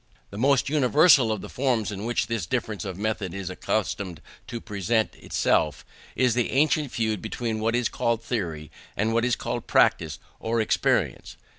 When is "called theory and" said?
7.87-9.13